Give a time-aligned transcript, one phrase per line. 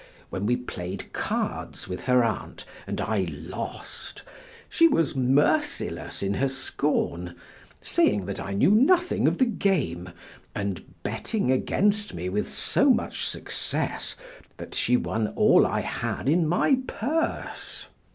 [0.31, 4.23] When we played cards with her aunt and I lost,
[4.67, 7.35] she was merciless in her scorn,
[7.83, 10.09] saying that I knew nothing of the game,
[10.55, 14.15] and betting against me with so much success
[14.57, 17.85] that she won all I had in my purse.